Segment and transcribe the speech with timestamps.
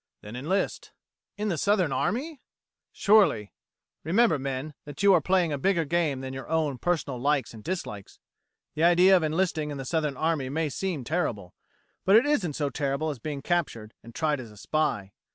[0.21, 0.93] "Then enlist."
[1.37, 2.41] "In the Southern army?"
[2.91, 3.53] "Surely.
[4.03, 7.63] Remember, men, that you are playing a bigger game than your own personal likes and
[7.63, 8.17] dislikes.
[8.73, 11.53] The idea of enlisting in the Southern army may seem terrible,
[12.03, 15.13] but it isn't so terrible as being captured and tried as a spy.